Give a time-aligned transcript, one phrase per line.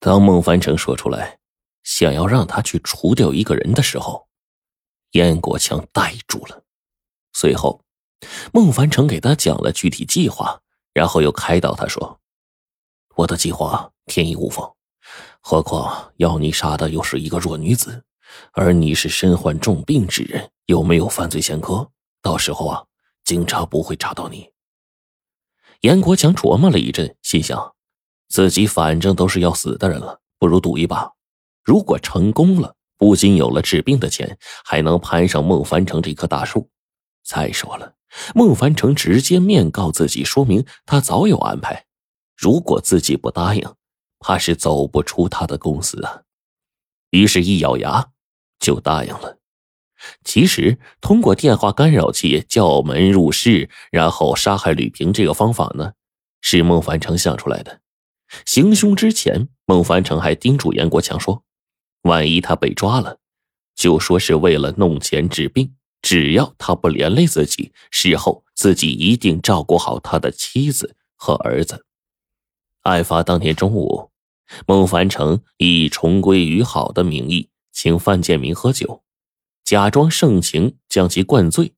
[0.00, 1.38] 当孟凡成说出来
[1.82, 4.28] 想要让他去除掉一个人的时候，
[5.12, 6.64] 燕国强呆住了。
[7.32, 7.82] 随后，
[8.52, 10.60] 孟凡成给他讲了具体计划，
[10.92, 12.20] 然后又开导他说
[13.16, 14.70] ：“我的计划天衣无缝，
[15.40, 18.04] 何况要你杀的又是一个弱女子，
[18.52, 21.90] 而你是身患重病之人，又没有犯罪前科，
[22.20, 22.84] 到时候啊，
[23.24, 24.52] 警察不会查到你。”
[25.82, 27.74] 燕国强琢磨了一阵，心想。
[28.28, 31.10] 自己反正都是要死的人了，不如赌一把。
[31.64, 36.68] 如果成功了，不仅有了治病的钱，还能攀上孟凡成这棵大树。
[37.24, 37.94] 再说了，
[38.34, 41.84] 孟凡成直接面告自己，说明他早有安排。
[42.36, 43.74] 如果自己不答应，
[44.18, 46.22] 怕是走不出他的公司啊。
[47.10, 48.08] 于是，一咬牙
[48.58, 49.38] 就答应了。
[50.24, 55.92] 其实，通过电话干扰器叫门入室，然后杀害吕平这个方法呢，
[56.40, 57.80] 是孟凡成想出来的。
[58.44, 61.44] 行凶之前，孟凡成还叮嘱严国强说
[62.02, 63.18] ：“万一他被抓了，
[63.74, 71.84] 就说是为了弄钱治病，只要他不连累自己，事后自己一定照顾好他的妻子和儿子。”
[72.82, 74.10] 案发当天中午，
[74.66, 79.02] 孟凡成以重归于好的名义请范建明喝酒，
[79.64, 81.72] 假装盛情将其灌醉，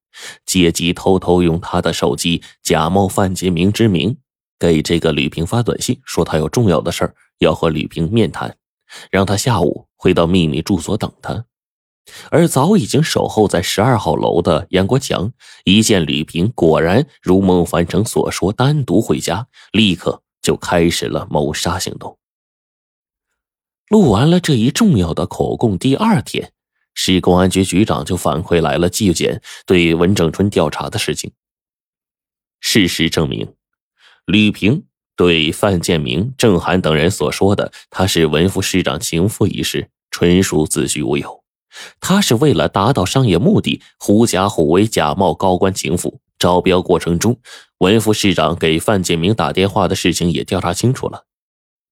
[0.47, 4.19] 借机偷偷用他的手机假冒范建明之名。
[4.61, 8.56] 给这个吕平发短信，说他有重要的事儿要和吕平面谈，
[9.11, 11.47] 让他下午回到秘密住所等他。
[12.30, 15.33] 而早已经守候在十二号楼的杨国强，
[15.64, 22.19] 一见吕平果然如孟凡成所说单独回家，立刻就开始了谋杀行动。
[23.88, 26.53] 录完了这一重要的口供，第二天，
[26.94, 31.33] 市公安局局长就反馈来了纪检对文正春调查的事情。
[32.61, 33.55] 事实证明。
[34.27, 34.85] 吕平
[35.17, 41.43] 对范建明、郑涵等人所说的他是文副市长情妇一事，纯属子虚乌有。
[42.01, 46.21] 他是为了达到商业目的，狐假虎威，假冒高官情妇。
[46.39, 47.37] 招标过程中，
[47.78, 51.27] 文副市长给范建明打电话的事情也调查清楚了。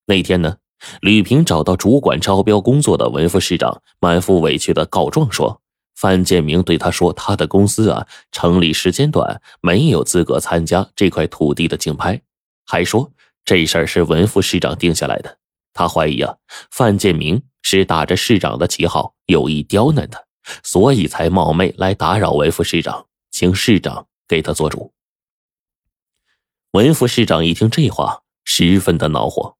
[0.06, 0.56] 那天呢，
[1.02, 5.60] 吕平找到主管招标工作的文副市长，满腹委屈的告状说。
[5.94, 12.22] 范建明对他说：“他的公司啊，成立时间短，没有资格参加这块土地的竞拍。
[12.70, 13.10] 还说
[13.46, 15.38] 这事儿是文副市长定下来的。
[15.72, 16.36] 他怀疑啊，
[16.70, 20.22] 范建明是打着市长的旗号，有意刁难他，
[20.62, 24.92] 所以才冒昧来打扰文副市长，请市长给他做主。”
[26.72, 29.56] 文副市长一听这话，十分的恼火，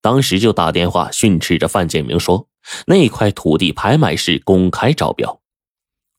[0.00, 2.46] 当时就打电话训斥着范建明说
[2.86, 5.40] ：“那块土地拍卖是公开招标。”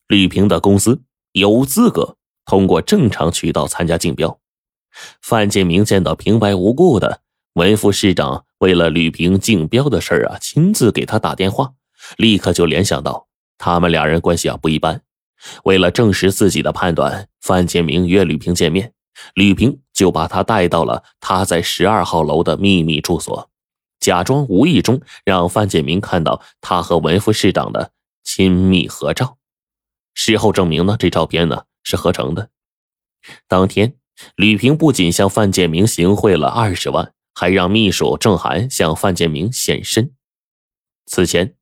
[0.08, 1.02] 吕平的公司
[1.32, 4.38] 有资格通过正常渠道参加竞标。
[5.22, 7.22] 范建明见到平白无故的
[7.54, 11.74] 文副市长为了吕平竞标的事儿啊，亲自给他打电话，
[12.18, 13.28] 立刻就联想到
[13.58, 15.02] 他们俩人关系啊不一般。
[15.64, 18.94] 为了证实自己的判断，范建明约吕平见面，
[19.34, 23.50] 吕平就把他带到了他在十二号楼的秘密住所，
[24.00, 27.92] 假装无意中让范建明看到他和文副市长的
[28.24, 29.38] 亲密合照。
[30.14, 32.50] 事后证明呢，这照片呢是合成的。
[33.48, 33.96] 当天，
[34.36, 40.14] 吕平不仅向范建明行贿了二十万，还让秘书郑涵向范建明献身。
[41.06, 41.56] 此前，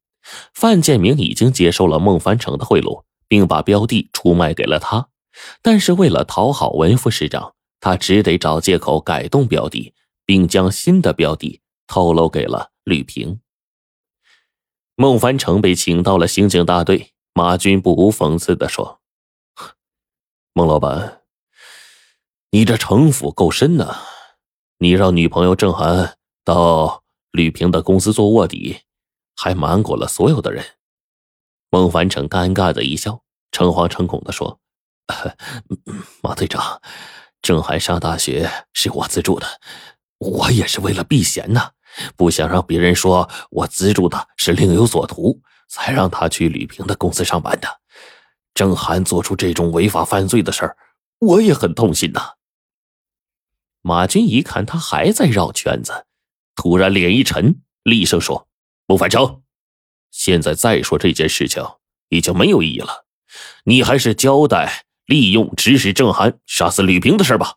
[0.54, 5.10] 范建明已经接受了孟凡成的贿赂，并把标的出卖给了他。
[5.62, 9.94] 但是为了讨好文副市长，他只得找借口改动标的，
[10.26, 13.40] 并将新的标的透露给了吕平。
[14.96, 17.14] 孟凡成被请到了刑警大队。
[17.34, 19.00] 马军不无讽刺的说：
[20.52, 21.21] “孟老板，
[22.54, 23.96] 你这城府够深呐！
[24.78, 27.02] 你让女朋友郑涵到
[27.32, 28.82] 吕平的公司做卧底，
[29.38, 30.66] 还瞒过了所有的人。”
[31.72, 33.22] 孟凡成尴尬的一笑，
[33.54, 34.60] 诚惶诚恐的说
[36.22, 36.82] ：“马队长，
[37.42, 39.48] 郑涵上大学是我资助的，
[40.18, 41.72] 我也是为了避嫌呐，
[42.18, 45.42] 不想让别人说我资助的是另有所图。”
[45.74, 47.80] 才让他去吕平的公司上班的。
[48.54, 50.76] 郑涵做出这种违法犯罪的事儿，
[51.20, 52.34] 我也很痛心呐。
[53.82, 56.06] 马军一看他还在绕圈子，
[56.56, 58.48] 突然脸一沉，厉声说
[58.88, 59.42] ：“孟凡成，
[60.12, 61.66] 现在再说这件事情
[62.10, 63.06] 已经没有意义了，
[63.66, 67.56] 你还是交代利用指使郑涵杀死吕平的事吧。”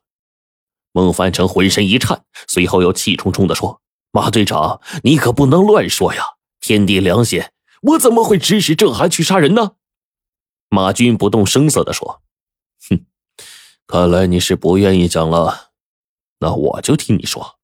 [0.93, 3.81] 孟凡成浑身一颤，随后又气冲冲的说
[4.13, 6.23] ：“马队长，你可不能乱说呀！
[6.61, 7.43] 天地良心。”
[7.85, 9.73] 我怎么会指使郑涵去杀人呢？
[10.71, 12.23] 马军不动声色的说
[12.89, 13.05] ：“哼，
[13.87, 15.73] 看来你是不愿意讲了，
[16.45, 17.59] 那我就替你说。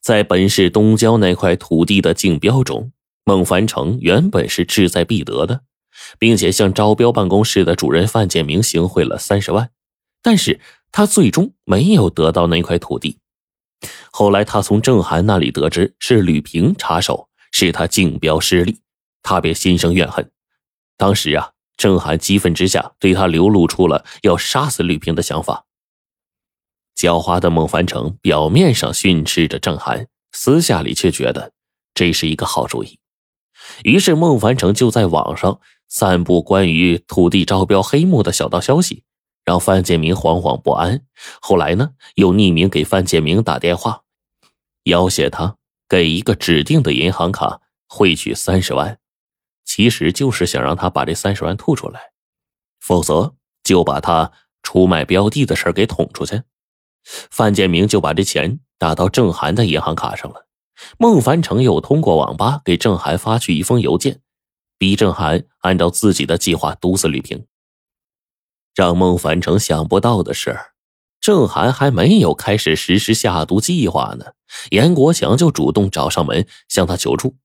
[0.00, 2.90] 在本市东郊那块土地的竞标中，
[3.24, 5.62] 孟凡成原本是志在必得的，
[6.18, 9.70] 并且向招标办公室的主任范建明行贿了三十万，
[10.20, 10.60] 但是
[10.90, 13.20] 他最终没有得到那块土地。
[14.10, 18.80] 后来他从郑涵那里得知是吕平插手，使他竞标失利，
[19.22, 20.28] 他便心生怨恨。
[20.96, 25.66] 当时啊，郑涵激愤之下对他流露出了要杀死吕平的想法。
[27.04, 31.52] 狡猾的孟凡成表面上训斥着郑涵，私下里却觉得
[31.92, 32.98] 这是一个好主意。
[33.82, 39.02] 于是孟凡成就在网上散布关于土地招标黑幕的小道消息，
[39.44, 41.04] 让范建明惶惶不安。
[41.42, 44.04] 后来呢，又匿名给范建明打电话，
[44.84, 48.98] 要挟他给一个指定的银行卡汇取三十万，
[49.66, 52.12] 其实就是想让他把这三十万吐出来，
[52.80, 56.40] 否则就把他出卖标的的事给捅出去。
[57.04, 60.46] 范建明就把这钱打到郑涵的银行卡上了。
[60.98, 64.20] 孟凡成又通过网吧给郑涵发去一封邮件，
[64.76, 67.46] 逼郑涵按照自己的计划毒死吕平。
[68.74, 70.58] 让孟凡成想不到的是，
[71.20, 74.32] 郑涵还没有开始实施下毒计划呢，
[74.70, 77.36] 严国强就主动找上门向他求助。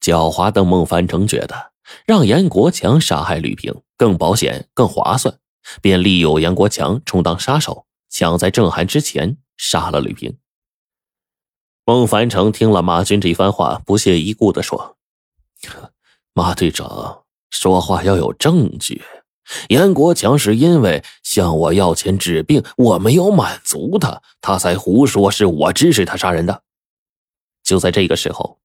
[0.00, 1.72] 狡猾的孟凡成觉得
[2.06, 5.36] 让严国强杀害吕平更保险、更划算，
[5.80, 7.86] 便利诱严国强充当杀手。
[8.12, 10.36] 抢在郑涵之前杀了吕平。
[11.86, 14.98] 孟凡成听了马军这番话，不屑一顾的说
[16.34, 19.02] ：“马队长说话要有证据。
[19.70, 26.62] 严国强是因为向我要钱治病，我没有满足他，他才胡说是我指使他杀人的。”
[27.64, 28.60] 就在这个时候，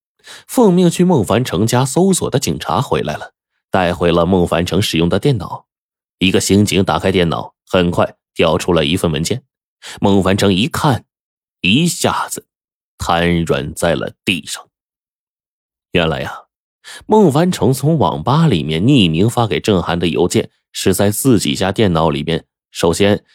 [0.46, 3.32] 奉命去孟凡成家搜索的警察回来了，
[3.72, 5.68] 带回了孟凡成使用的电脑。
[6.20, 8.18] 一个刑警打开电脑，很快。
[8.38, 9.42] 调出了一份文件，
[10.00, 11.06] 孟凡成一看，
[11.62, 12.46] 一下子
[12.96, 14.70] 瘫软在了地上。
[15.92, 16.44] 原来呀，
[17.08, 23.26] 孟凡成从网吧里面匿名发给郑涵的邮件，是在自己家电脑里面首先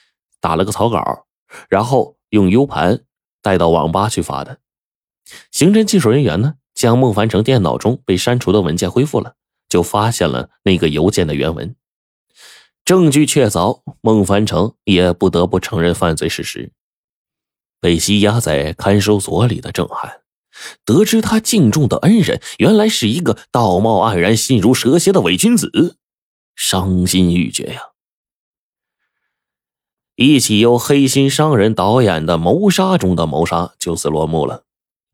[0.41, 1.27] 打了个草稿，
[1.69, 3.03] 然后用 U 盘
[3.43, 4.61] 带到网吧去发的。
[5.51, 9.35] 刑侦技术人员呢，将孟凡成电脑中被删除的文件恢复了，
[9.69, 11.75] 就发现了那个邮件的原文。
[12.85, 16.73] 证据确凿，孟凡成也不得不承认犯罪事实。
[17.81, 20.21] 被羁押在看守所里的郑涵，
[20.85, 25.97] 得知他敬重的恩人原来是一个道貌岸然、心如蛇蝎的伪君子，
[26.55, 27.89] 伤心欲绝呀！
[30.15, 34.65] 一起由黑心商人导演的谋杀中的谋杀就此落幕了。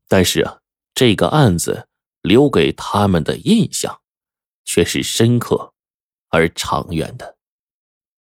[0.09, 0.59] 但是啊，
[0.95, 1.89] 这个案子
[2.21, 4.01] 留给他们的印象
[4.65, 5.73] 却是深刻
[6.29, 7.38] 而长远的。